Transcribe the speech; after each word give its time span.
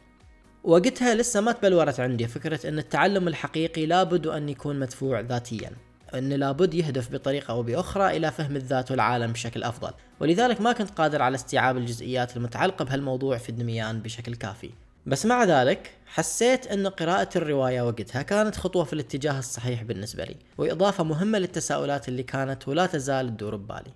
وقتها 0.64 1.16
لسه 1.16 1.42
ما 1.42 1.52
تبلورت 1.52 2.00
عندي 2.00 2.28
فكرة 2.28 2.69
أن 2.69 2.80
التعلم 2.80 3.28
الحقيقي 3.28 3.86
لابد 3.86 4.28
أن 4.28 4.50
يكون 4.50 4.80
مدفوع 4.80 5.19
ذاتيا. 5.19 5.72
أن 6.15 6.29
لابد 6.29 6.73
يهدف 6.73 7.11
بطريقة 7.11 7.51
أو 7.51 7.63
بأخرى 7.63 8.17
إلى 8.17 8.31
فهم 8.31 8.55
الذات 8.55 8.91
والعالم 8.91 9.31
بشكل 9.31 9.63
أفضل. 9.63 9.91
ولذلك 10.19 10.61
ما 10.61 10.71
كنت 10.71 10.89
قادر 10.89 11.21
على 11.21 11.35
استيعاب 11.35 11.77
الجزئيات 11.77 12.37
المتعلقة 12.37 12.85
بهالموضوع 12.85 13.37
في 13.37 13.49
الدميان 13.49 13.99
بشكل 13.99 14.35
كافي. 14.35 14.69
بس 15.05 15.25
مع 15.25 15.43
ذلك 15.43 15.91
حسيت 16.05 16.67
أن 16.67 16.87
قراءة 16.87 17.29
الرواية 17.35 17.81
وقتها 17.81 18.21
كانت 18.21 18.55
خطوة 18.55 18.83
في 18.83 18.94
الاتجاه 18.94 19.39
الصحيح 19.39 19.83
بالنسبة 19.83 20.23
لي 20.23 20.35
وإضافة 20.57 21.03
مهمة 21.03 21.39
للتساؤلات 21.39 22.07
اللي 22.07 22.23
كانت 22.23 22.67
ولا 22.67 22.85
تزال 22.85 23.29
تدور 23.38 23.55
ببالي. 23.55 23.91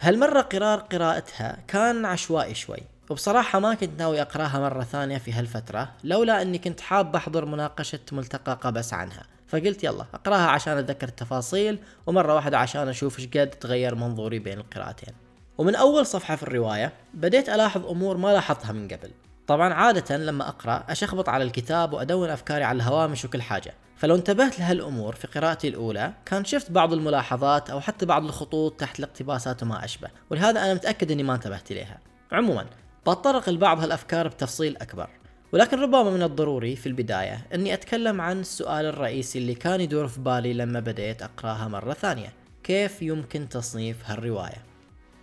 هالمرة 0.00 0.40
قرار 0.40 0.78
قراءتها 0.78 1.58
كان 1.68 2.04
عشوائي 2.04 2.54
شوي 2.54 2.80
وبصراحة 3.10 3.58
ما 3.58 3.74
كنت 3.74 3.90
ناوي 3.98 4.22
أقراها 4.22 4.60
مرة 4.60 4.82
ثانية 4.82 5.18
في 5.18 5.32
هالفترة 5.32 5.88
لولا 6.04 6.42
أني 6.42 6.58
كنت 6.58 6.80
حاب 6.80 7.16
أحضر 7.16 7.44
مناقشة 7.44 8.00
ملتقى 8.12 8.58
قبس 8.62 8.94
عنها. 8.94 9.22
فقلت 9.50 9.84
يلا 9.84 10.04
أقراها 10.14 10.46
عشان 10.46 10.78
أتذكر 10.78 11.08
التفاصيل 11.08 11.78
ومرة 12.06 12.34
واحدة 12.34 12.58
عشان 12.58 12.88
أشوف 12.88 13.18
إيش 13.18 13.28
قد 13.28 13.50
تغير 13.50 13.94
منظوري 13.94 14.38
بين 14.38 14.58
القراءتين. 14.58 15.14
ومن 15.58 15.74
أول 15.74 16.06
صفحة 16.06 16.36
في 16.36 16.42
الرواية 16.42 16.92
بديت 17.14 17.48
ألاحظ 17.48 17.86
أمور 17.86 18.16
ما 18.16 18.32
لاحظتها 18.32 18.72
من 18.72 18.88
قبل. 18.88 19.10
طبعا 19.46 19.74
عادة 19.74 20.16
لما 20.16 20.48
أقرأ 20.48 20.84
أشخبط 20.88 21.28
على 21.28 21.44
الكتاب 21.44 21.92
وأدون 21.92 22.30
أفكاري 22.30 22.64
على 22.64 22.76
الهوامش 22.76 23.24
وكل 23.24 23.42
حاجة. 23.42 23.74
فلو 23.96 24.14
انتبهت 24.14 24.58
لهالأمور 24.58 25.14
في 25.14 25.26
قراءتي 25.26 25.68
الأولى 25.68 26.12
كان 26.26 26.44
شفت 26.44 26.70
بعض 26.70 26.92
الملاحظات 26.92 27.70
أو 27.70 27.80
حتى 27.80 28.06
بعض 28.06 28.24
الخطوط 28.24 28.80
تحت 28.80 28.98
الاقتباسات 28.98 29.62
وما 29.62 29.84
أشبه. 29.84 30.08
ولهذا 30.30 30.64
أنا 30.64 30.74
متأكد 30.74 31.10
إني 31.10 31.22
ما 31.22 31.34
انتبهت 31.34 31.70
إليها. 31.70 31.98
عموما 32.32 32.66
بتطرق 33.02 33.48
لبعض 33.48 33.80
هالأفكار 33.80 34.28
بتفصيل 34.28 34.76
أكبر. 34.76 35.10
ولكن 35.52 35.80
ربما 35.80 36.10
من 36.10 36.22
الضروري 36.22 36.76
في 36.76 36.86
البداية 36.86 37.46
أني 37.54 37.74
أتكلم 37.74 38.20
عن 38.20 38.40
السؤال 38.40 38.86
الرئيسي 38.86 39.38
اللي 39.38 39.54
كان 39.54 39.80
يدور 39.80 40.08
في 40.08 40.20
بالي 40.20 40.52
لما 40.52 40.80
بديت 40.80 41.22
أقرأها 41.22 41.68
مرة 41.68 41.92
ثانية 41.92 42.32
كيف 42.62 43.02
يمكن 43.02 43.48
تصنيف 43.48 43.96
هالرواية؟ 44.04 44.64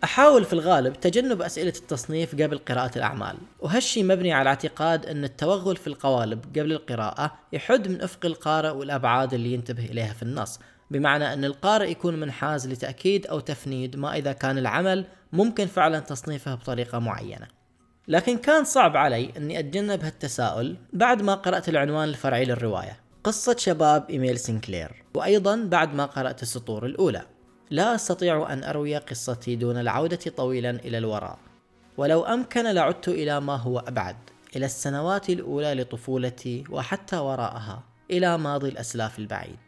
أحاول 0.03 0.45
في 0.45 0.53
الغالب 0.53 0.93
تجنب 0.93 1.41
أسئلة 1.41 1.73
التصنيف 1.77 2.35
قبل 2.41 2.57
قراءة 2.57 2.97
الأعمال 2.97 3.38
وهالشي 3.59 4.03
مبني 4.03 4.33
على 4.33 4.49
اعتقاد 4.49 5.05
أن 5.05 5.23
التوغل 5.23 5.75
في 5.75 5.88
القوالب 5.88 6.45
قبل 6.45 6.71
القراءة 6.71 7.33
يحد 7.53 7.88
من 7.88 8.01
أفق 8.01 8.25
القارئ 8.25 8.69
والأبعاد 8.69 9.33
اللي 9.33 9.53
ينتبه 9.53 9.85
إليها 9.85 10.13
في 10.13 10.23
النص 10.23 10.59
بمعنى 10.91 11.33
أن 11.33 11.45
القارئ 11.45 11.91
يكون 11.91 12.19
منحاز 12.19 12.67
لتأكيد 12.67 13.27
أو 13.27 13.39
تفنيد 13.39 13.95
ما 13.95 14.17
إذا 14.17 14.31
كان 14.31 14.57
العمل 14.57 15.05
ممكن 15.33 15.65
فعلا 15.65 15.99
تصنيفه 15.99 16.55
بطريقة 16.55 16.99
معينة 16.99 17.56
لكن 18.07 18.38
كان 18.38 18.63
صعب 18.63 18.97
علي 18.97 19.31
إني 19.38 19.59
أتجنب 19.59 20.03
هالتساؤل 20.03 20.78
بعد 20.94 21.22
ما 21.22 21.35
قرأت 21.35 21.69
العنوان 21.69 22.09
الفرعي 22.09 22.45
للرواية. 22.45 23.00
قصة 23.23 23.56
شباب 23.59 24.09
إيميل 24.09 24.40
سينكلير 24.40 25.03
وأيضا 25.16 25.56
بعد 25.56 25.94
ما 25.94 26.06
قرأت 26.06 26.41
السطور 26.44 26.85
الأولى. 26.85 27.22
لا 27.69 27.95
أستطيع 27.95 28.53
أن 28.53 28.63
أروي 28.63 28.97
قصتي 28.97 29.56
دون 29.56 29.78
العودة 29.78 30.19
طويلا 30.38 30.69
إلى 30.69 30.97
الوراء. 30.97 31.40
ولو 31.97 32.23
أمكن 32.23 32.63
لعدت 32.63 33.07
إلى 33.07 33.41
ما 33.41 33.56
هو 33.56 33.79
أبعد 33.79 34.16
إلى 34.56 34.66
السنوات 34.66 35.29
الأولى 35.29 35.74
لطفولتي 35.74 36.63
وحتى 36.69 37.18
وراءها 37.18 37.84
إلى 38.12 38.38
ماضي 38.38 38.69
الأسلاف 38.69 39.19
البعيد. 39.19 39.59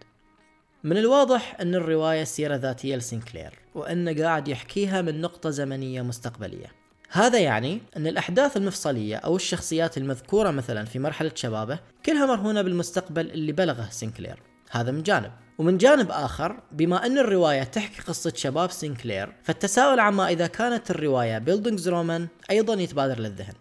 من 0.83 0.97
الواضح 0.97 1.57
أن 1.61 1.75
الرواية 1.75 2.23
سيرة 2.23 2.55
ذاتية 2.55 2.95
لسينكلير 2.95 3.59
وأنه 3.75 4.23
قاعد 4.23 4.47
يحكيها 4.47 5.01
من 5.01 5.21
نقطة 5.21 5.49
زمنية 5.49 6.01
مستقبلية. 6.01 6.78
هذا 7.11 7.39
يعني 7.39 7.81
أن 7.97 8.07
الأحداث 8.07 8.57
المفصلية 8.57 9.15
أو 9.15 9.35
الشخصيات 9.35 9.97
المذكورة 9.97 10.51
مثلا 10.51 10.85
في 10.85 10.99
مرحلة 10.99 11.31
شبابه 11.35 11.79
كلها 12.05 12.25
مرهونة 12.25 12.61
بالمستقبل 12.61 13.31
اللي 13.31 13.51
بلغه 13.51 13.87
سينكلير. 13.91 14.41
هذا 14.71 14.91
من 14.91 15.03
جانب. 15.03 15.31
ومن 15.57 15.77
جانب 15.77 16.11
آخر 16.11 16.59
بما 16.71 17.05
أن 17.05 17.17
الرواية 17.17 17.63
تحكي 17.63 18.01
قصة 18.01 18.33
شباب 18.35 18.71
سينكلير 18.71 19.35
فالتساؤل 19.43 19.99
عما 19.99 20.29
إذا 20.29 20.47
كانت 20.47 20.91
الرواية 20.91 21.37
Bildungsroman 21.37 22.27
أيضا 22.51 22.73
يتبادر 22.73 23.19
للذهن. 23.19 23.53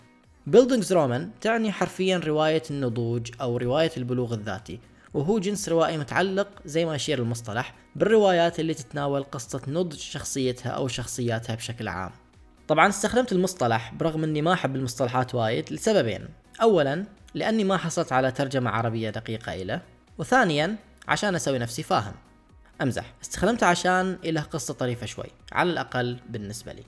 Bildungsroman 0.47 1.31
تعني 1.41 1.72
حرفيا 1.72 2.19
رواية 2.19 2.62
النضوج 2.70 3.30
أو 3.41 3.56
رواية 3.56 3.92
البلوغ 3.97 4.34
الذاتي 4.34 4.80
وهو 5.15 5.38
جنس 5.38 5.69
روائي 5.69 5.98
متعلق 5.98 6.48
زي 6.65 6.84
ما 6.84 6.94
يشير 6.94 7.19
المصطلح 7.19 7.75
بالروايات 7.97 8.60
اللي 8.60 8.75
تتناول 8.75 9.25
قصة 9.25 9.60
نضج 9.69 9.98
شخصيتها 9.98 10.70
أو 10.70 10.88
شخصياتها 10.88 11.54
بشكل 11.54 11.88
عام. 11.88 12.10
طبعا 12.68 12.88
استخدمت 12.88 13.32
المصطلح 13.32 13.94
برغم 13.94 14.24
إني 14.24 14.42
ما 14.42 14.53
أحب 14.53 14.76
المصطلحات 14.76 15.34
وايد 15.34 15.72
لسببين. 15.72 16.28
اولا 16.62 17.04
لأني 17.34 17.65
ما 17.65 17.76
حصلت 17.76 18.12
على 18.12 18.30
ترجمة 18.30 18.70
عربية 18.70 19.10
دقيقة 19.10 19.54
له 19.54 19.80
وثانيا 20.18 20.76
عشان 21.09 21.34
أسوي 21.34 21.59
نفسي 21.59 21.82
فاهم. 21.82 22.15
أمزح 22.82 23.15
استخدمته 23.22 23.66
عشان 23.66 24.18
له 24.24 24.41
قصة 24.41 24.74
طريفة 24.74 25.06
شوي 25.06 25.26
على 25.53 25.70
الأقل 25.70 26.18
بالنسبة 26.28 26.72
لي. 26.72 26.82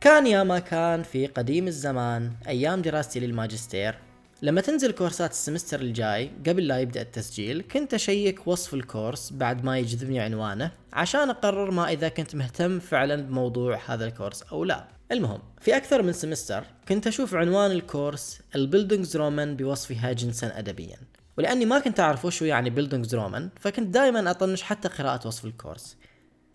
كان 0.00 0.26
يا 0.26 0.42
ما 0.42 0.58
كان 0.58 1.02
في 1.02 1.26
قديم 1.26 1.66
الزمان 1.66 2.32
أيام 2.48 2.82
دراستي 2.82 3.20
للماجستير 3.20 3.94
لما 4.42 4.60
تنزل 4.60 4.92
كورسات 4.92 5.30
ال 5.30 5.36
semester 5.36 5.80
الجاي 5.80 6.30
قبل 6.46 6.66
لا 6.66 6.78
يبدأ 6.78 7.02
التسجيل 7.02 7.62
كنت 7.62 7.94
أشيك 7.94 8.46
وصف 8.46 8.74
الكورس 8.74 9.32
بعد 9.32 9.64
ما 9.64 9.78
يجذبني 9.78 10.20
عنوانه 10.20 10.70
عشان 10.92 11.30
أقرر 11.30 11.70
ما 11.70 11.88
إذا 11.88 12.08
كنت 12.08 12.34
مهتم 12.34 12.78
فعلا 12.78 13.22
بموضوع 13.22 13.80
هذا 13.86 14.04
الكورس 14.04 14.42
أو 14.42 14.64
لا. 14.64 14.93
المهم 15.12 15.40
في 15.60 15.76
أكثر 15.76 16.02
من 16.02 16.12
semester 16.12 16.64
كنت 16.88 17.06
أشوف 17.06 17.34
عنوان 17.34 17.70
الكورس 17.70 18.40
ال 18.54 19.16
Bildungsroman 19.16 19.56
بوصفها 19.56 20.12
جنسا 20.12 20.58
أدبيا. 20.58 20.96
ولأني 21.38 21.64
ما 21.64 21.78
كنت 21.78 22.00
أعرف 22.00 22.24
وشو 22.24 22.44
يعني 22.44 22.70
بيلدينغز 22.70 23.14
رومان 23.14 23.50
فكنت 23.60 23.94
دائما 23.94 24.30
أطنش 24.30 24.62
حتى 24.62 24.88
قراءة 24.88 25.26
وصف 25.26 25.44
الكورس. 25.44 25.96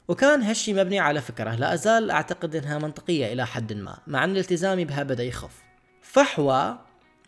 وكان 0.07 0.42
هالشي 0.42 0.74
مبني 0.74 1.00
على 1.00 1.22
فكرة 1.22 1.56
لا 1.56 1.74
أزال 1.74 2.12
أعتقد 2.12 2.56
أنها 2.56 2.78
منطقية 2.78 3.34
إلى 3.34 3.48
حد 3.48 3.74
ما 3.74 3.98
مع 4.07 4.24
أن 4.24 4.38
التزامي 4.38 4.86
بها 4.86 5.04
بدأ 5.04 5.24
يخف. 5.24 5.63
فحوى 6.01 6.80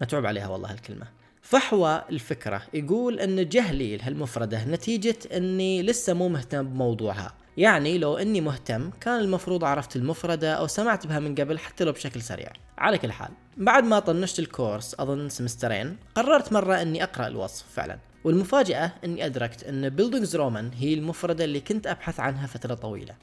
متعوب 0.01 0.25
عليها 0.25 0.47
والله 0.47 0.71
الكلمة. 0.71 1.07
فحوى 1.41 2.03
الفكرة 2.09 2.61
يقول 2.73 3.19
أن 3.19 3.49
جهلي 3.49 3.97
لهالمفردة 3.97 4.65
نتيجة 4.65 5.17
أني 5.33 5.83
لسه 5.83 6.13
مو 6.13 6.29
مهتم 6.29 6.63
بموضوعها. 6.63 7.33
يعني 7.57 7.97
لو 7.97 8.17
إني 8.17 8.41
مهتم 8.41 8.89
كان 9.01 9.19
المفروض 9.19 9.63
عرفت 9.63 9.95
المفردة 9.95 10.53
أو 10.53 10.67
سمعت 10.67 11.07
بها 11.07 11.19
من 11.19 11.35
قبل 11.35 11.59
حتى 11.59 11.83
لو 11.83 11.91
بشكل 11.91 12.21
سريع. 12.21 12.53
على 12.77 12.97
كل 12.97 13.11
حال 13.11 13.29
بعد 13.57 13.83
ما 13.83 13.99
طنشت 13.99 14.39
الكورس 14.39 14.95
أظن 14.99 15.29
سمسترين 15.29 15.97
قررت 16.15 16.53
مرة 16.53 16.81
إني 16.81 17.03
أقرأ 17.03 17.27
الوصف 17.27 17.65
فعلا. 17.75 17.97
والمفاجأة 18.23 18.91
إني 19.03 19.25
أدركت 19.25 19.63
إن 19.63 19.89
Bildungsroman 19.89 20.71
هي 20.73 20.93
المفردة 20.93 21.43
اللي 21.43 21.59
كنت 21.59 21.87
أبحث 21.87 22.19
عنها 22.19 22.47
فترة 22.47 22.73
طويلة. 22.73 23.13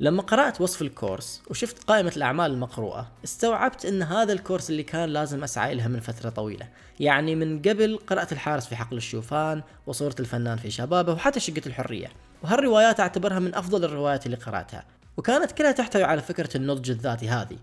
لما 0.00 0.22
قرأت 0.22 0.60
وصف 0.60 0.82
الكورس 0.82 1.42
وشفت 1.50 1.84
قائمة 1.84 2.12
الأعمال 2.16 2.50
المقروءة 2.50 3.10
استوعبت 3.24 3.84
أن 3.84 4.02
هذا 4.02 4.32
الكورس 4.32 4.70
اللي 4.70 4.82
كان 4.82 5.08
لازم 5.08 5.44
أسعى 5.44 5.74
لها 5.74 5.88
من 5.88 6.00
فترة 6.00 6.30
طويلة. 6.30 6.68
يعني 7.00 7.34
من 7.34 7.62
قبل 7.62 7.98
قرأت 8.06 8.32
الحارس 8.32 8.66
في 8.66 8.76
حقل 8.76 8.96
الشوفان 8.96 9.62
وصورة 9.86 10.14
الفنان 10.20 10.56
في 10.56 10.70
شبابه 10.70 11.12
وحتى 11.12 11.40
شقة 11.40 11.62
الحرية. 11.66 12.06
وهالروايات 12.42 13.00
أعتبرها 13.00 13.38
من 13.38 13.54
أفضل 13.54 13.84
الروايات 13.84 14.26
اللي 14.26 14.36
قرأتها. 14.36 14.84
وكانت 15.16 15.52
كلها 15.52 15.72
تحتوي 15.72 16.04
على 16.04 16.22
فكرة 16.22 16.56
النضج 16.56 16.90
الذاتي 16.90 17.28
هذه. 17.28 17.58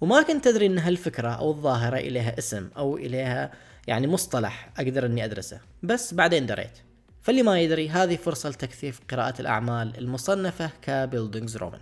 وما 0.00 0.22
كنت 0.22 0.46
أدري 0.46 0.66
أن 0.66 0.78
هالفكرة 0.78 1.28
أو 1.28 1.50
الظاهرة 1.50 1.96
إليها 1.96 2.38
اسم 2.38 2.68
أو 2.76 2.96
إليها 2.96 3.52
يعني 3.86 4.06
مصطلح 4.06 4.70
أقدر 4.78 5.06
أني 5.06 5.24
أدرسه. 5.24 5.60
بس 5.82 6.14
بعدين 6.14 6.46
دريت. 6.46 6.83
فاللي 7.24 7.42
ما 7.42 7.60
يدري 7.60 7.88
هذه 7.88 8.16
فرصة 8.16 8.48
لتكثيف 8.48 9.00
قراءة 9.10 9.40
الأعمال 9.40 9.98
المصنفة 9.98 10.70
ك 10.82 11.56
Bildungsroman 11.56 11.80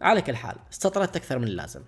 على 0.00 0.22
كل 0.22 0.36
حال 0.36 0.56
استطردت 0.72 1.16
أكثر 1.16 1.38
من 1.38 1.48
اللازم. 1.48 1.80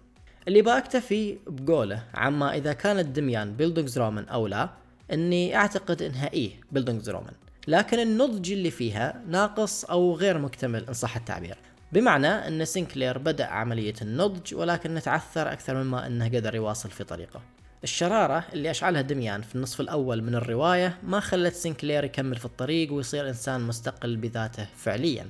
اللي 0.48 0.62
بأكتفي 0.62 1.38
بقوله 1.46 2.02
عما 2.14 2.56
إذا 2.56 2.72
كانت 2.72 3.06
دميان 3.06 3.56
Bildungsroman 3.56 4.24
أو 4.24 4.46
لا 4.46 4.70
أني 5.12 5.56
أعتقد 5.56 6.02
أنها 6.02 6.32
إيه 6.32 6.50
Bildungsroman 6.72 7.34
لكن 7.68 7.98
النضج 7.98 8.52
اللي 8.52 8.70
فيها 8.70 9.22
ناقص 9.28 9.84
أو 9.84 10.14
غير 10.14 10.38
مكتمل 10.38 10.86
إن 10.86 10.94
صح 10.94 11.16
التعبير. 11.16 11.58
بمعنى 11.92 12.28
أن 12.28 12.64
سينكلير 12.64 13.18
بدأ 13.18 13.46
عملية 13.46 13.94
النضج 14.02 14.54
ولكن 14.54 15.00
تعثر 15.00 15.52
أكثر 15.52 15.82
مما 15.82 16.06
أنه 16.06 16.28
قدر 16.28 16.54
يواصل 16.54 16.90
في 16.90 17.04
طريقه. 17.04 17.55
الشرارة 17.84 18.44
اللي 18.52 18.70
أشعلها 18.70 19.00
دميان 19.00 19.42
في 19.42 19.54
النصف 19.54 19.80
الأول 19.80 20.22
من 20.22 20.34
الرواية 20.34 20.98
ما 21.02 21.20
خلت 21.20 21.54
سينكلير 21.54 22.04
يكمل 22.04 22.36
في 22.36 22.44
الطريق 22.44 22.92
ويصير 22.92 23.28
إنسان 23.28 23.60
مستقل 23.60 24.16
بذاته 24.16 24.66
فعليا. 24.76 25.26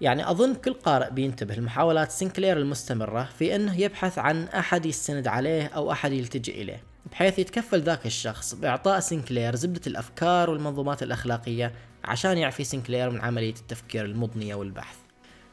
يعني 0.00 0.30
أظن 0.30 0.54
كل 0.54 0.72
قارئ 0.72 1.10
بينتبه 1.10 1.54
لمحاولات 1.54 2.10
سينكلير 2.10 2.56
المستمرة 2.56 3.28
في 3.38 3.56
أنه 3.56 3.80
يبحث 3.80 4.18
عن 4.18 4.44
أحد 4.44 4.86
يستند 4.86 5.28
عليه 5.28 5.66
أو 5.66 5.92
أحد 5.92 6.12
يلتجئ 6.12 6.62
إليه 6.62 6.82
بحيث 7.12 7.38
يتكفل 7.38 7.80
ذاك 7.80 8.06
الشخص 8.06 8.54
بإعطاء 8.54 9.00
سينكلير 9.00 9.56
زبدة 9.56 9.80
الأفكار 9.86 10.50
والمنظومات 10.50 11.02
الأخلاقية 11.02 11.72
عشان 12.04 12.38
يعفي 12.38 12.64
سينكلير 12.64 13.10
من 13.10 13.20
عملية 13.20 13.54
التفكير 13.54 14.04
المضنية 14.04 14.54
والبحث. 14.54 14.96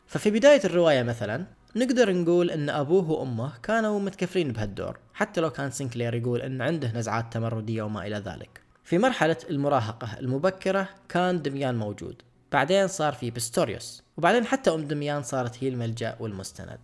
ففي 0.08 0.32
بداية 0.32 0.62
الرواية 0.66 1.04
مثلا 1.04 1.46
نقدر 1.78 2.14
نقول 2.14 2.52
إن 2.52 2.70
أبوه 2.70 3.12
وأمه 3.12 3.52
كانوا 3.64 4.00
متكفلين 4.00 4.52
بهالدور 4.52 4.98
حتى 5.14 5.42
لو 5.42 5.50
كان 5.50 5.72
سينكلير 5.72 6.16
يقول 6.16 6.42
إن 6.42 6.62
عنده 6.62 6.92
نزعات 6.92 7.34
تمردية 7.34 7.82
وما 7.82 8.08
إلى 8.08 8.16
ذلك. 8.16 8.62
في 8.84 8.98
مرحلة 8.98 9.38
المراهقة 9.50 10.20
المبكرة 10.20 10.90
كان 11.10 11.42
دميان 11.42 11.76
موجود. 11.76 12.22
بعدين 12.52 12.88
صار 12.88 13.14
في 13.14 13.32
بستوريوس 13.32 14.04
وبعدين 14.18 14.46
حتى 14.46 14.74
أم 14.74 14.88
دميان 14.88 15.24
صارت 15.24 15.64
هي 15.64 15.68
الملجأ 15.68 16.16
والمستند. 16.20 16.80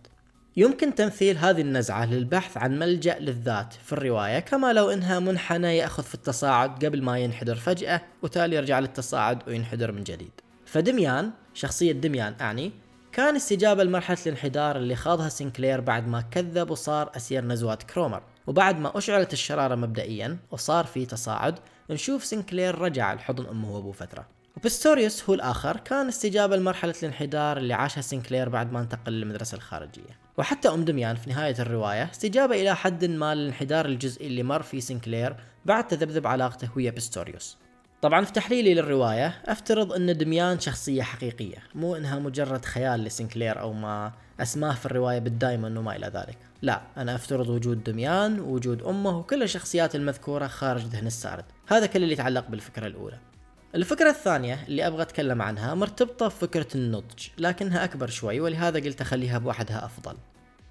يمكن 0.56 0.94
تمثيل 0.94 1.38
هذه 1.38 1.60
النزعة 1.60 2.04
للبحث 2.04 2.56
عن 2.56 2.78
ملجأ 2.78 3.18
للذات 3.18 3.74
في 3.84 3.92
الرواية 3.92 4.38
كما 4.38 4.72
لو 4.72 4.90
إنها 4.90 5.18
منحنى 5.18 5.76
يأخذ 5.76 6.02
في 6.02 6.14
التصاعد 6.14 6.84
قبل 6.84 7.02
ما 7.02 7.18
ينحدر 7.18 7.54
فجأة 7.54 8.00
وتالي 8.22 8.56
يرجع 8.56 8.78
للتصاعد 8.78 9.48
وينحدر 9.48 9.92
من 9.92 10.02
جديد. 10.02 10.32
فدميان 10.66 11.30
شخصية 11.54 11.92
دميان 11.92 12.34
أعني 12.40 12.72
كان 13.14 13.36
استجابة 13.36 13.84
لمرحلة 13.84 14.18
الانحدار 14.26 14.76
اللي 14.76 14.96
خاضها 14.96 15.28
سينكلير 15.28 15.80
بعد 15.80 16.08
ما 16.08 16.20
كذب 16.20 16.70
وصار 16.70 17.10
أسير 17.16 17.44
نزوات 17.44 17.82
كرومر. 17.82 18.22
وبعد 18.46 18.78
ما 18.78 18.98
أشعلت 18.98 19.32
الشرارة 19.32 19.74
مبدئيا 19.74 20.38
وصار 20.50 20.84
في 20.84 21.06
تصاعد 21.06 21.58
نشوف 21.90 22.24
سينكلير 22.24 22.78
رجع 22.78 23.14
لحضن 23.14 23.46
أمه 23.46 23.74
وأبوه 23.74 23.92
فترة. 23.92 24.26
وبستوريوس 24.56 25.28
هو 25.28 25.34
الآخر 25.34 25.76
كان 25.76 26.08
استجابة 26.08 26.56
لمرحلة 26.56 26.94
الانحدار 27.02 27.56
اللي 27.56 27.74
عاشها 27.74 28.00
سينكلير 28.00 28.48
بعد 28.48 28.72
ما 28.72 28.80
انتقل 28.80 29.12
للمدرسة 29.12 29.56
الخارجية. 29.56 30.18
وحتى 30.38 30.68
أم 30.68 30.84
دميان 30.84 31.16
في 31.16 31.30
نهاية 31.30 31.56
الرواية 31.58 32.10
استجابة 32.10 32.54
إلى 32.62 32.76
حد 32.76 33.04
ما 33.04 33.34
للانحدار 33.34 33.86
الجزئي 33.86 34.26
اللي 34.26 34.42
مر 34.42 34.62
فيه 34.62 34.80
سينكلير 34.80 35.36
بعد 35.64 35.86
تذبذب 35.86 36.26
علاقته 36.26 36.68
ويا 36.76 36.90
بستوريوس. 36.90 37.63
طبعا 38.04 38.24
في 38.24 38.32
تحليلي 38.32 38.74
للرواية 38.74 39.34
أفترض 39.46 39.92
أن 39.92 40.16
دميان 40.16 40.60
شخصية 40.60 41.02
حقيقية 41.02 41.58
مو 41.74 41.96
إنها 41.96 42.18
مجرد 42.18 42.64
خيال 42.64 43.04
لسنكلير 43.04 43.60
أو 43.60 43.72
ما 43.72 44.12
أسماه 44.40 44.74
في 44.74 44.86
الرواية 44.86 45.18
بالدايمون 45.18 45.76
وما 45.76 45.96
إلى 45.96 46.06
ذلك. 46.06 46.38
لا 46.62 46.80
أنا 46.96 47.14
أفترض 47.14 47.48
وجود 47.48 47.84
دميان 47.84 48.40
ووجود 48.40 48.82
أمه 48.82 49.18
وكل 49.18 49.42
الشخصيات 49.42 49.94
المذكورة 49.94 50.46
خارج 50.46 50.82
ذهن 50.82 51.06
السارد. 51.06 51.44
هذا 51.68 51.86
كل 51.86 52.02
اللي 52.02 52.12
يتعلق 52.12 52.48
بالفكرة 52.48 52.86
الأولى. 52.86 53.18
الفكرة 53.74 54.10
الثانية 54.10 54.64
اللي 54.68 54.86
أبغى 54.86 55.02
أتكلم 55.02 55.42
عنها 55.42 55.74
مرتبطة 55.74 56.26
بفكرة 56.26 56.68
النضج 56.74 57.28
لكنها 57.38 57.84
أكبر 57.84 58.08
شوي 58.10 58.40
ولهذا 58.40 58.80
قلت 58.80 59.00
أخليها 59.00 59.38
بوحدها 59.38 59.84
أفضل. 59.84 60.16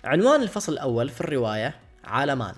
عنوان 0.03 0.41
الفصل 0.41 0.73
الأول 0.73 1.09
في 1.09 1.21
الرواية 1.21 1.75
عالمان. 2.03 2.55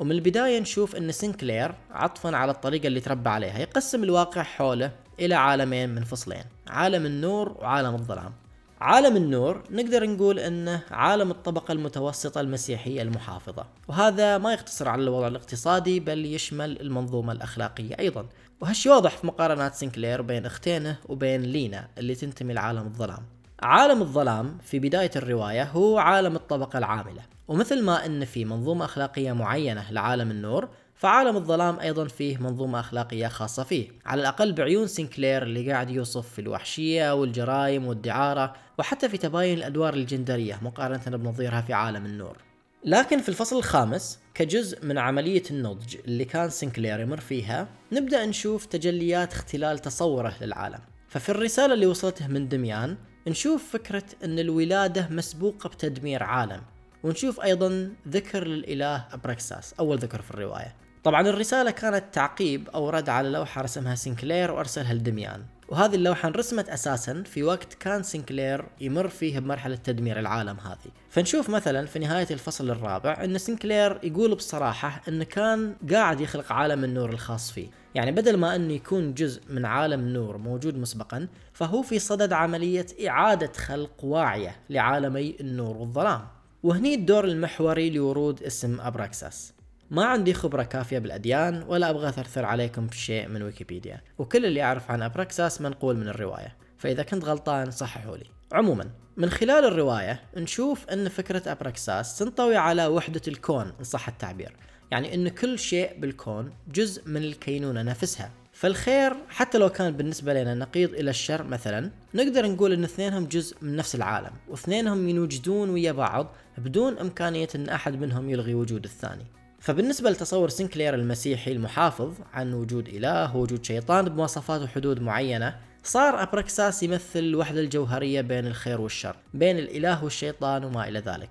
ومن 0.00 0.12
البداية 0.12 0.60
نشوف 0.60 0.96
إن 0.96 1.12
سينكلير 1.12 1.74
عطفا 1.90 2.36
على 2.36 2.52
الطريقة 2.52 2.86
اللي 2.86 3.00
تربى 3.00 3.30
عليها 3.30 3.58
يقسم 3.58 4.04
الواقع 4.04 4.42
حوله 4.42 4.90
إلى 5.20 5.34
عالمين 5.34 5.94
منفصلين 5.94 6.44
عالم 6.68 7.06
النور 7.06 7.56
وعالم 7.60 7.94
الظلام. 7.94 8.32
عالم 8.80 9.16
النور 9.16 9.62
نقدر 9.70 10.06
نقول 10.06 10.38
إنه 10.38 10.82
عالم 10.90 11.30
الطبقة 11.30 11.72
المتوسطة 11.72 12.40
المسيحية 12.40 13.02
المحافظة 13.02 13.66
وهذا 13.88 14.38
ما 14.38 14.52
يقتصر 14.52 14.88
على 14.88 15.02
الوضع 15.02 15.26
الاقتصادي 15.28 16.00
بل 16.00 16.26
يشمل 16.26 16.80
المنظومة 16.80 17.32
الأخلاقية 17.32 17.98
أيضا. 17.98 18.26
وهالشي 18.60 18.88
واضح 18.88 19.16
في 19.16 19.26
مقارنات 19.26 19.74
سينكلير 19.74 20.22
بين 20.22 20.46
أختينه 20.46 20.96
وبين 21.08 21.42
لينا 21.42 21.88
اللي 21.98 22.14
تنتمي 22.14 22.54
لعالم 22.54 22.86
الظلام. 22.86 23.22
عالم 23.62 24.02
الظلام 24.02 24.58
في 24.62 24.78
بداية 24.78 25.10
الرواية 25.16 25.64
هو 25.64 25.98
عالم 25.98 26.36
الطبقة 26.36 26.78
العاملة. 26.78 27.37
ومثل 27.48 27.82
ما 27.82 28.06
إن 28.06 28.24
في 28.24 28.44
منظومة 28.44 28.84
أخلاقية 28.84 29.32
معينة 29.32 29.90
لعالم 29.90 30.30
النور 30.30 30.68
فعالم 30.94 31.36
الظلام 31.36 31.80
أيضا 31.80 32.04
فيه 32.08 32.38
منظومة 32.38 32.80
أخلاقية 32.80 33.26
خاصة 33.26 33.62
فيه. 33.62 33.88
على 34.06 34.20
الأقل 34.20 34.52
بعيون 34.52 34.86
سينكلير 34.86 35.42
اللي 35.42 35.72
قاعد 35.72 35.90
يوصف 35.90 36.28
في 36.28 36.38
الوحشية 36.40 37.14
والجرائم 37.14 37.86
والدعارة 37.86 38.54
وحتى 38.78 39.08
في 39.08 39.18
تباين 39.18 39.58
الأدوار 39.58 39.94
الجندرية 39.94 40.58
مقارنة 40.62 41.16
بنظيرها 41.16 41.60
في 41.60 41.72
عالم 41.72 42.06
النور. 42.06 42.36
لكن 42.84 43.18
في 43.18 43.28
الفصل 43.28 43.58
الخامس 43.58 44.18
كجزء 44.34 44.86
من 44.86 44.98
عملية 44.98 45.42
النضج 45.50 45.96
اللي 46.04 46.24
كان 46.24 46.50
سينكلير 46.50 47.00
يمر 47.00 47.20
فيها 47.20 47.68
نبدأ 47.92 48.26
نشوف 48.26 48.66
تجليات 48.66 49.32
اختلال 49.32 49.78
تصوره 49.78 50.34
للعالم. 50.40 50.80
ففي 51.08 51.28
الرسالة 51.28 51.74
اللي 51.74 51.86
وصلته 51.86 52.26
من 52.26 52.48
دميان 52.48 52.96
نشوف 53.28 53.72
فكرة 53.72 54.04
أن 54.24 54.38
الولادة 54.38 55.08
مسبوقة 55.10 55.68
بتدمير 55.68 56.22
عالم. 56.22 56.60
ونشوف 57.02 57.40
أيضا 57.40 57.90
ذكر 58.08 58.44
للإله 58.46 59.04
أبركساس 59.12 59.74
أول 59.80 59.98
ذكر 59.98 60.22
في 60.22 60.30
الرواية. 60.30 60.74
طبعا 61.04 61.28
الرسالة 61.28 61.70
كانت 61.70 62.04
تعقيب 62.12 62.68
أو 62.68 62.90
رد 62.90 63.08
على 63.08 63.28
لوحة 63.28 63.62
رسمها 63.62 63.94
سينكلير 63.94 64.50
وأرسلها 64.50 64.94
لدميان 64.94 65.42
وهذه 65.68 65.94
اللوحة 65.94 66.28
انرسمت 66.28 66.68
أساسا 66.68 67.22
في 67.22 67.42
وقت 67.42 67.74
كان 67.74 68.02
سينكلير 68.02 68.64
يمر 68.80 69.08
فيه 69.08 69.38
بمرحلة 69.38 69.76
تدمير 69.76 70.18
العالم 70.18 70.56
هذه. 70.60 70.92
فنشوف 71.10 71.50
مثلا 71.50 71.86
في 71.86 71.98
نهاية 71.98 72.26
الفصل 72.30 72.70
الرابع 72.70 73.24
أن 73.24 73.38
سينكلير 73.38 73.98
يقول 74.02 74.34
بصراحة 74.34 75.02
أنه 75.08 75.24
كان 75.24 75.74
قاعد 75.92 76.20
يخلق 76.20 76.52
عالم 76.52 76.84
النور 76.84 77.10
الخاص 77.10 77.52
فيه. 77.52 77.68
يعني 77.94 78.12
بدل 78.12 78.36
ما 78.36 78.56
أنه 78.56 78.72
يكون 78.72 79.14
جزء 79.14 79.42
من 79.48 79.64
عالم 79.64 80.08
نور 80.08 80.38
موجود 80.38 80.76
مسبقا 80.78 81.28
فهو 81.52 81.82
في 81.82 81.98
صدد 81.98 82.32
عملية 82.32 82.86
إعادة 83.08 83.52
خلق 83.52 84.04
واعية 84.04 84.56
لعالمي 84.70 85.36
النور 85.40 85.76
والظلام. 85.76 86.37
وهني 86.62 86.94
الدور 86.94 87.24
المحوري 87.24 87.90
لورود 87.90 88.42
اسم 88.42 88.80
أبراكساس. 88.80 89.52
ما 89.90 90.04
عندي 90.04 90.34
خبرة 90.34 90.62
كافية 90.62 90.98
بالأديان 90.98 91.64
ولا 91.68 91.90
أبغى 91.90 92.08
أثرثر 92.08 92.44
عليكم 92.44 92.86
بشيء 92.86 93.28
من 93.28 93.42
ويكيبيديا. 93.42 94.00
وكل 94.18 94.46
اللي 94.46 94.62
أعرف 94.62 94.90
عن 94.90 95.02
أبراكساس 95.02 95.60
منقول 95.60 95.96
من 95.96 96.08
الرواية. 96.08 96.56
فإذا 96.78 97.02
كنت 97.02 97.24
غلطان 97.24 97.70
صححوا 97.70 98.16
لي. 98.16 98.24
عموما 98.52 98.90
من 99.16 99.30
خلال 99.30 99.64
الرواية 99.64 100.20
نشوف 100.36 100.88
أن 100.88 101.08
فكرة 101.08 101.52
أبراكساس 101.52 102.18
تنطوي 102.18 102.56
على 102.56 102.86
وحدة 102.86 103.22
الكون 103.28 103.72
إن 103.78 103.84
صح 103.84 104.08
التعبير. 104.08 104.56
يعني 104.90 105.14
أن 105.14 105.28
كل 105.28 105.58
شيء 105.58 106.00
بالكون 106.00 106.52
جزء 106.68 107.08
من 107.08 107.22
الكينونة 107.22 107.82
نفسها. 107.82 108.30
فالخير 108.58 109.12
حتى 109.28 109.58
لو 109.58 109.68
كان 109.68 109.90
بالنسبة 109.90 110.34
لنا 110.34 110.54
نقيض 110.54 110.94
إلى 110.94 111.10
الشر 111.10 111.42
مثلا 111.42 111.90
نقدر 112.14 112.46
نقول 112.46 112.72
أن 112.72 112.84
اثنينهم 112.84 113.26
جزء 113.26 113.56
من 113.62 113.76
نفس 113.76 113.94
العالم 113.94 114.30
واثنينهم 114.48 115.08
ينوجدون 115.08 115.70
ويا 115.70 115.92
بعض 115.92 116.34
بدون 116.58 116.98
إمكانية 116.98 117.48
أن 117.54 117.68
أحد 117.68 118.00
منهم 118.00 118.30
يلغي 118.30 118.54
وجود 118.54 118.84
الثاني. 118.84 119.26
فبالنسبة 119.60 120.10
لتصور 120.10 120.48
سنكلير 120.48 120.94
المسيحي 120.94 121.52
المحافظ 121.52 122.14
عن 122.32 122.52
وجود 122.52 122.88
إله 122.88 123.36
ووجود 123.36 123.64
شيطان 123.64 124.08
بمواصفات 124.08 124.60
وحدود 124.60 125.00
معينة 125.00 125.56
صار 125.82 126.22
أبركساس 126.22 126.82
يمثل 126.82 127.18
الوحدة 127.18 127.60
الجوهرية 127.60 128.20
بين 128.20 128.46
الخير 128.46 128.80
والشر 128.80 129.16
بين 129.34 129.58
الإله 129.58 130.04
والشيطان 130.04 130.64
وما 130.64 130.88
إلى 130.88 130.98
ذلك. 130.98 131.30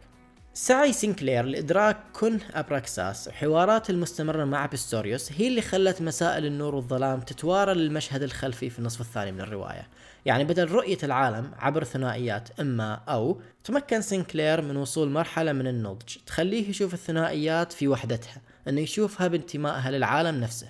سعي 0.59 0.93
سينكلير 0.93 1.45
لإدراك 1.45 1.97
كنه 2.13 2.39
أبراكساس 2.53 3.27
وحواراته 3.27 3.89
المستمرة 3.89 4.45
مع 4.45 4.65
بيستوريوس 4.65 5.31
هي 5.31 5.47
اللي 5.47 5.61
خلت 5.61 6.01
مسائل 6.01 6.45
النور 6.45 6.75
والظلام 6.75 7.19
تتوارى 7.19 7.73
للمشهد 7.73 8.23
الخلفي 8.23 8.69
في 8.69 8.79
النصف 8.79 9.01
الثاني 9.01 9.31
من 9.31 9.41
الرواية. 9.41 9.87
يعني 10.25 10.43
بدل 10.43 10.71
رؤية 10.71 10.97
العالم 11.03 11.51
عبر 11.59 11.83
ثنائيات 11.83 12.59
إما 12.59 12.93
أو 12.93 13.41
تمكن 13.63 14.01
سينكلير 14.01 14.61
من 14.61 14.77
وصول 14.77 15.09
مرحلة 15.09 15.53
من 15.53 15.67
النضج 15.67 16.15
تخليه 16.25 16.69
يشوف 16.69 16.93
الثنائيات 16.93 17.73
في 17.73 17.87
وحدتها 17.87 18.41
أنه 18.67 18.81
يشوفها 18.81 19.27
بانتمائها 19.27 19.91
للعالم 19.91 20.41
نفسه. 20.41 20.67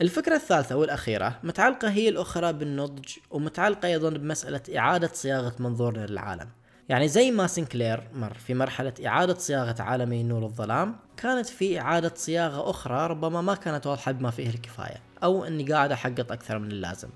الفكرة 0.00 0.36
الثالثة 0.36 0.76
والأخيرة 0.76 1.38
متعلقة 1.42 1.90
هي 1.90 2.08
الأخرى 2.08 2.52
بالنضج 2.52 3.08
ومتعلقة 3.30 3.88
أيضا 3.88 4.10
بمسألة 4.10 4.78
إعادة 4.78 5.10
صياغة 5.12 5.54
منظورنا 5.58 6.06
للعالم. 6.06 6.48
يعني 6.92 7.08
زي 7.08 7.30
ما 7.30 7.46
سنكلير 7.46 8.02
مر 8.14 8.34
في 8.34 8.54
مرحلة 8.54 8.92
إعادة 9.06 9.34
صياغة 9.34 9.82
عالمي 9.82 10.22
نور 10.22 10.44
الظلام 10.44 10.96
كانت 11.16 11.46
في 11.46 11.80
إعادة 11.80 12.12
صياغة 12.16 12.70
أخرى 12.70 13.06
ربما 13.06 13.40
ما 13.40 13.54
كانت 13.54 13.86
واضحة 13.86 14.12
بما 14.12 14.30
فيه 14.30 14.48
الكفاية 14.50 14.96
أو 15.22 15.44
أني 15.44 15.72
قاعد 15.72 15.92
أحقق 15.92 16.32
أكثر 16.32 16.58
من 16.58 16.70
اللازم. 16.70 17.08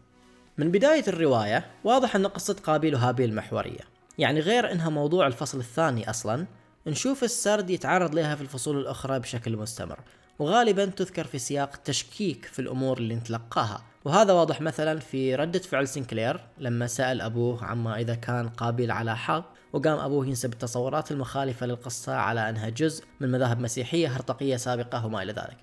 من 0.59 0.71
بداية 0.71 1.04
الرواية 1.09 1.66
واضح 1.85 2.16
أن 2.16 2.26
قصة 2.26 2.56
قابيل 2.64 2.95
وهابيل 2.95 3.35
محورية 3.35 3.80
يعني 4.18 4.40
غير 4.40 4.73
أنها 4.73 4.90
موضوع 4.90 5.26
الفصل 5.26 5.59
الثاني 5.59 6.11
أصلا 6.11 6.47
نشوف 6.87 7.25
السرد 7.25 7.71
يتعرض 7.71 8.14
لها 8.14 8.35
في 8.35 8.42
الفصول 8.42 8.78
الأخرى 8.78 9.18
بشكل 9.18 9.56
مستمر 9.56 9.99
وغالبا 10.38 10.85
تذكر 10.85 11.25
في 11.25 11.38
سياق 11.38 11.76
تشكيك 11.76 12.45
في 12.45 12.59
الأمور 12.59 12.99
اللي 12.99 13.14
نتلقاها. 13.14 13.83
وهذا 14.04 14.33
واضح 14.33 14.61
مثلا 14.61 15.00
في 15.00 15.35
ردة 15.35 15.59
فعل 15.59 15.88
سنكلير 15.88 16.40
لما 16.59 16.87
سأل 16.87 17.21
أبوه 17.21 17.64
عما 17.64 18.00
إذا 18.00 18.14
كان 18.14 18.49
قابيل 18.49 18.90
على 18.90 19.16
حق. 19.16 19.56
وقام 19.76 19.99
أبوه 19.99 20.26
ينسب 20.26 20.52
التصورات 20.52 21.11
المخالفة 21.11 21.66
للقصة 21.66 22.14
على 22.14 22.49
أنها 22.49 22.68
جزء 22.68 23.04
من 23.21 23.30
مذاهب 23.30 23.61
مسيحية 23.61 24.16
هرطقية 24.16 24.56
سابقة 24.56 25.06
وما 25.06 25.23
إلى 25.23 25.33
ذلك. 25.33 25.56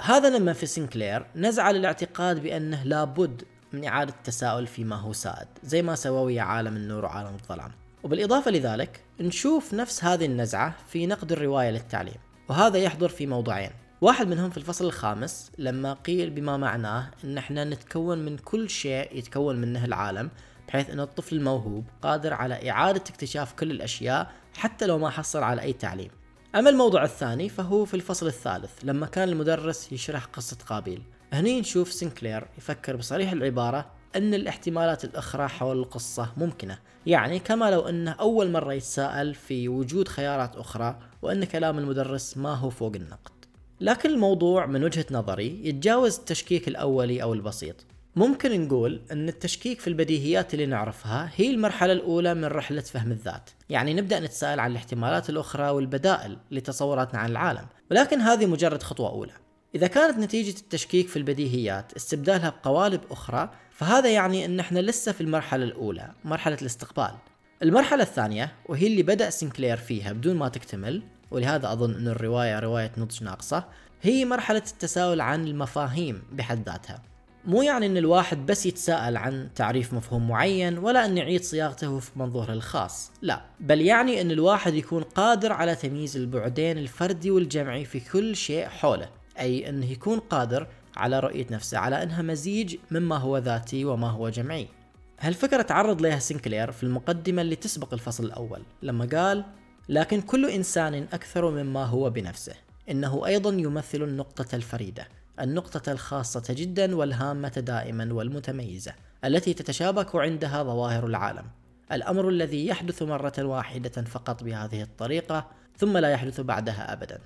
هذا 0.00 0.38
لما 0.38 0.52
في 0.52 0.66
سنكلير 0.66 1.26
نزعة 1.36 1.70
للاعتقاد 1.70 2.42
بأنه 2.42 2.82
لابد 2.82 3.42
من 3.72 3.84
إعادة 3.84 4.12
التساؤل 4.12 4.66
فيما 4.66 4.96
هو 4.96 5.12
سائد 5.12 5.46
زي 5.62 5.82
ما 5.82 5.94
سوى 5.94 6.20
ويا 6.20 6.42
عالم 6.42 6.76
النور 6.76 7.04
وعالم 7.04 7.34
الظلام. 7.34 7.70
وبالإضافة 8.02 8.50
لذلك 8.50 9.00
نشوف 9.20 9.74
نفس 9.74 10.04
هذه 10.04 10.26
النزعة 10.26 10.74
في 10.88 11.06
نقد 11.06 11.32
الرواية 11.32 11.70
للتعليم 11.70 12.16
وهذا 12.48 12.78
يحضر 12.78 13.08
في 13.08 13.26
موضوعين. 13.26 13.70
واحد 14.00 14.28
منهم 14.28 14.50
في 14.50 14.56
الفصل 14.56 14.84
الخامس 14.84 15.50
لما 15.58 15.92
قيل 15.92 16.30
بما 16.30 16.56
معناه 16.56 17.10
إن 17.24 17.38
إحنا 17.38 17.64
نتكون 17.64 18.18
من 18.18 18.36
كل 18.36 18.70
شيء 18.70 19.18
يتكون 19.18 19.56
منه 19.56 19.84
العالم 19.84 20.30
بحيث 20.68 20.90
ان 20.90 21.00
الطفل 21.00 21.36
الموهوب 21.36 21.84
قادر 22.02 22.34
على 22.34 22.70
إعادة 22.70 23.02
اكتشاف 23.10 23.52
كل 23.52 23.70
الأشياء 23.70 24.32
حتى 24.56 24.86
لو 24.86 24.98
ما 24.98 25.10
حصل 25.10 25.42
على 25.42 25.62
أي 25.62 25.72
تعليم. 25.72 26.10
أما 26.54 26.70
الموضوع 26.70 27.04
الثاني 27.04 27.48
فهو 27.48 27.84
في 27.84 27.94
الفصل 27.94 28.26
الثالث 28.26 28.70
لما 28.82 29.06
كان 29.06 29.28
المدرس 29.28 29.92
يشرح 29.92 30.24
قصة 30.24 30.56
قابيل. 30.66 31.02
هني 31.32 31.60
نشوف 31.60 31.92
سنكلير 31.92 32.46
يفكر 32.58 32.96
بصريح 32.96 33.32
العبارة 33.32 33.86
أن 34.16 34.34
الاحتمالات 34.34 35.04
الأخرى 35.04 35.48
حول 35.48 35.78
القصة 35.78 36.32
ممكنة. 36.36 36.78
يعني 37.06 37.38
كما 37.38 37.70
لو 37.70 37.80
أنه 37.80 38.10
أول 38.10 38.50
مرة 38.50 38.72
يتساءل 38.72 39.34
في 39.34 39.68
وجود 39.68 40.08
خيارات 40.08 40.56
أخرى 40.56 40.98
وأن 41.22 41.44
كلام 41.44 41.78
المدرس 41.78 42.36
ما 42.36 42.54
هو 42.54 42.70
فوق 42.70 42.92
النقد. 42.94 43.32
لكن 43.80 44.10
الموضوع 44.10 44.66
من 44.66 44.84
وجهة 44.84 45.06
نظري 45.10 45.68
يتجاوز 45.68 46.18
التشكيك 46.18 46.68
الأولي 46.68 47.22
أو 47.22 47.34
البسيط. 47.34 47.76
ممكن 48.16 48.60
نقول 48.60 49.00
أن 49.12 49.28
التشكيك 49.28 49.80
في 49.80 49.86
البديهيات 49.88 50.54
اللي 50.54 50.66
نعرفها 50.66 51.30
هي 51.36 51.50
المرحلة 51.50 51.92
الأولى 51.92 52.34
من 52.34 52.44
رحلة 52.44 52.80
فهم 52.80 53.12
الذات. 53.12 53.50
يعني 53.70 53.94
نبدأ 53.94 54.20
نتساءل 54.20 54.60
عن 54.60 54.70
الاحتمالات 54.70 55.30
الأخرى 55.30 55.70
والبدائل 55.70 56.36
لتصوراتنا 56.50 57.20
عن 57.20 57.30
العالم 57.30 57.66
ولكن 57.90 58.20
هذه 58.20 58.46
مجرد 58.46 58.82
خطوة 58.82 59.10
أولى. 59.10 59.32
إذا 59.74 59.86
كانت 59.86 60.18
نتيجة 60.18 60.58
التشكيك 60.58 61.08
في 61.08 61.16
البديهيات 61.16 61.92
استبدالها 61.92 62.50
بقوالب 62.50 63.00
أخرى 63.10 63.50
فهذا 63.70 64.08
يعني 64.08 64.44
أن 64.44 64.60
إحنا 64.60 64.78
لسه 64.78 65.12
في 65.12 65.20
المرحلة 65.20 65.64
الأولى 65.64 66.12
مرحلة 66.24 66.56
الاستقبال. 66.62 67.14
المرحلة 67.62 68.02
الثانية 68.02 68.52
وهي 68.66 68.86
اللي 68.86 69.02
بدأ 69.02 69.30
سنكلير 69.30 69.76
فيها 69.76 70.12
بدون 70.12 70.36
ما 70.36 70.48
تكتمل 70.48 71.02
ولهذا 71.30 71.72
أظن 71.72 71.94
أن 71.94 72.08
الرواية 72.08 72.58
رواية 72.58 72.92
نضج 72.98 73.22
ناقصة 73.24 73.64
هي 74.02 74.24
مرحلة 74.24 74.62
التساؤل 74.72 75.20
عن 75.20 75.46
المفاهيم 75.46 76.22
بحد 76.32 76.68
ذاتها. 76.68 77.13
مو 77.46 77.62
يعني 77.62 77.86
إن 77.86 77.96
الواحد 77.96 78.46
بس 78.46 78.66
يتساءل 78.66 79.16
عن 79.16 79.48
تعريف 79.54 79.94
مفهوم 79.94 80.28
معين 80.28 80.78
ولا 80.78 81.04
إن 81.04 81.16
يعيد 81.16 81.44
صياغته 81.44 81.98
في 81.98 82.10
منظوره 82.16 82.52
الخاص. 82.52 83.12
لا 83.22 83.40
بل 83.60 83.80
يعني 83.80 84.20
إن 84.20 84.30
الواحد 84.30 84.74
يكون 84.74 85.02
قادر 85.02 85.52
على 85.52 85.74
تمييز 85.74 86.16
البعدين 86.16 86.78
الفردي 86.78 87.30
والجمعي 87.30 87.84
في 87.84 88.00
كل 88.00 88.36
شيء 88.36 88.66
حوله. 88.66 89.08
أي 89.38 89.68
انه 89.68 89.90
يكون 89.90 90.18
قادر 90.18 90.66
على 90.96 91.20
رؤية 91.20 91.46
نفسه 91.50 91.78
على 91.78 92.02
إنها 92.02 92.22
مزيج 92.22 92.76
مما 92.90 93.16
هو 93.16 93.38
ذاتي 93.38 93.84
وما 93.84 94.10
هو 94.10 94.28
جمعي. 94.28 94.68
هالفكرة 95.20 95.62
تعرض 95.62 96.02
لها 96.02 96.18
سينكلير 96.18 96.72
في 96.72 96.82
المقدمة 96.82 97.42
اللي 97.42 97.56
تسبق 97.56 97.94
الفصل 97.94 98.24
الأول 98.24 98.62
لما 98.82 99.08
قال 99.12 99.44
لكن 99.88 100.20
كل 100.20 100.50
إنسان 100.50 101.06
أكثر 101.12 101.50
مما 101.50 101.84
هو 101.84 102.10
بنفسه 102.10 102.54
إنه 102.90 103.26
أيضا 103.26 103.50
يمثل 103.50 104.02
النقطة 104.02 104.56
الفريدة. 104.56 105.08
النقطة 105.40 105.92
الخاصة 105.92 106.54
جدا 106.54 106.96
والهامة 106.96 107.48
دائما 107.48 108.12
والمتميزة 108.12 108.94
التي 109.24 109.54
تتشابك 109.54 110.16
عندها 110.16 110.62
ظواهر 110.62 111.06
العالم. 111.06 111.44
الأمر 111.92 112.28
الذي 112.28 112.66
يحدث 112.66 113.02
مرة 113.02 113.32
واحدة 113.38 114.02
فقط 114.02 114.44
بهذه 114.44 114.82
الطريقة 114.82 115.46
ثم 115.76 115.98
لا 115.98 116.10
يحدث 116.10 116.40
بعدها 116.40 116.92
أبدا. 116.92 117.18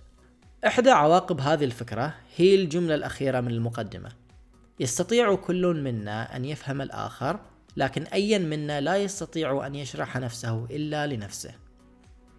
إحدى 0.66 0.90
عواقب 0.90 1.40
هذه 1.40 1.64
الفكرة 1.64 2.14
هي 2.36 2.54
الجملة 2.54 2.94
الأخيرة 2.94 3.40
من 3.40 3.50
المقدمة. 3.50 4.08
يستطيع 4.80 5.34
كل 5.34 5.66
منا 5.66 6.36
أن 6.36 6.44
يفهم 6.44 6.80
الآخر 6.80 7.40
لكن 7.76 8.02
أيا 8.02 8.38
منا 8.38 8.80
لا 8.80 8.96
يستطيع 8.96 9.66
أن 9.66 9.74
يشرح 9.74 10.16
نفسه 10.16 10.64
إلا 10.70 11.06
لنفسه. 11.06 11.50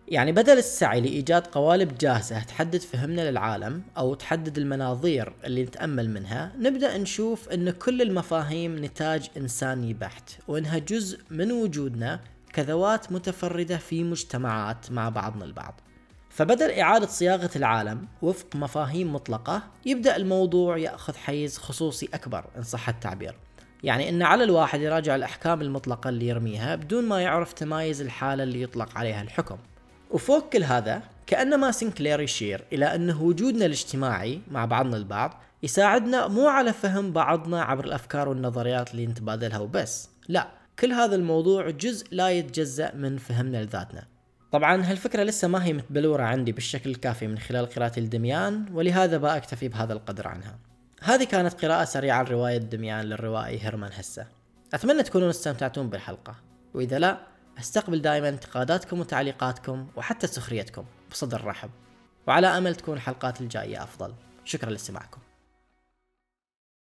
يعني 0.10 0.32
بدل 0.32 0.58
السعي 0.58 1.02
لإيجاد 1.02 1.48
قوالب 1.48 1.98
جاهزة 1.98 2.44
تحدد 2.44 2.82
فهمنا 2.82 3.32
للعالم 3.32 3.82
أو 3.98 4.14
تحدد 4.14 4.58
المناظير 4.58 5.34
اللي 5.44 5.64
نتأمل 5.64 6.10
منها 6.10 6.52
نبدأ 6.60 6.98
نشوف 6.98 7.50
أن 7.50 7.70
كل 7.70 8.02
المفاهيم 8.02 8.86
نتاج 8.86 9.30
إنساني 9.38 9.94
بحت 9.94 10.32
وأنها 10.48 10.78
جزء 10.78 11.20
من 11.30 11.52
وجودنا 11.52 12.20
كذوات 12.54 13.12
متفردة 13.12 13.78
في 13.78 14.04
مجتمعات 14.04 14.92
مع 14.92 15.10
بعضنا 15.10 15.46
البعض. 15.46 15.82
فبدل 16.30 16.72
إعادة 16.72 17.08
صياغة 17.08 17.52
العالم 17.56 18.08
وفق 18.22 18.56
مفاهيم 18.56 19.14
مطلقة 19.14 19.64
يبدأ 19.86 20.16
الموضوع 20.16 20.78
يأخذ 20.78 21.16
حيز 21.16 21.58
خصوصي 21.58 22.10
أكبر 22.14 22.46
إن 22.58 22.64
صح 22.64 22.90
التعبير. 22.90 23.36
يعني 23.84 24.10
إن 24.10 24.22
على 24.22 24.44
الواحد 24.44 24.82
يراجع 24.82 25.16
الأحكام 25.16 25.62
المطلقة 25.62 26.10
اللي 26.10 26.28
يرميها 26.28 26.76
بدون 26.76 27.06
ما 27.06 27.22
يعرف 27.22 27.54
تمايز 27.54 28.02
الحالة 28.02 28.44
اللي 28.44 28.62
يطلق 28.62 28.98
عليها 28.98 29.22
الحكم. 29.22 29.58
وفوق 30.10 30.50
كل 30.50 30.64
هذا 30.64 31.02
كأنما 31.28 31.72
سنكلير 31.72 32.22
يشير 32.22 32.64
إلى 32.74 32.96
أن 32.96 33.12
وجودنا 33.12 33.66
الاجتماعي 33.66 34.42
مع 34.52 34.66
بعضنا 34.66 34.98
البعض 34.98 35.42
يساعدنا 35.64 36.28
مو 36.28 36.48
على 36.48 36.74
فهم 36.74 37.12
بعضنا 37.12 37.64
عبر 37.64 37.86
الأفكار 37.86 38.30
والنظريات 38.30 38.92
اللي 38.92 39.08
نتبادلها 39.08 39.60
وبس. 39.60 40.10
لا 40.28 40.48
كل 40.80 40.92
هذا 40.92 41.16
الموضوع 41.16 41.70
جزء 41.70 42.08
لا 42.12 42.30
يتجزأ 42.30 42.96
من 42.96 43.18
فهمنا 43.18 43.64
لذاتنا. 43.64 44.04
طبعا 44.52 44.84
هالفكرة 44.84 45.24
لسه 45.24 45.48
ما 45.48 45.66
هي 45.66 45.74
متبلورة 45.74 46.24
عندي 46.24 46.52
بالشكل 46.52 46.90
الكافي 46.90 47.28
من 47.28 47.38
خلال 47.38 47.66
قراءة 47.66 48.00
الدميان 48.00 48.66
ولهذا 48.74 49.18
بأكتفي 49.18 49.68
بهذا 49.68 49.94
القدر 49.94 50.28
عنها. 50.28 50.60
هذه 51.02 51.24
كانت 51.24 51.66
قراءة 51.66 51.84
سريعة 51.84 52.24
لرواية 52.24 52.58
دميان 52.58 53.06
للروائي 53.06 53.60
هيرمان 53.64 53.92
هسة. 53.94 54.26
أتمنى 54.74 55.04
تكونوا 55.04 55.30
استمتعتون 55.30 55.90
بالحلقة. 55.90 56.36
وإذا 56.74 57.00
لا 57.00 57.18
أستقبل 57.60 58.02
دائما 58.02 58.30
انتقاداتكم 58.30 59.00
وتعليقاتكم 59.00 59.88
وحتى 59.96 60.28
سخريتكم 60.28 60.86
بصدر 61.12 61.46
رحب. 61.46 61.70
وعلى 62.28 62.48
أمل 62.48 62.76
تكون 62.76 62.96
الحلقات 62.96 63.42
الجاية 63.42 63.84
أفضل. 63.84 64.14
شكرا 64.46 64.70
لاستماعكم. 64.70 65.22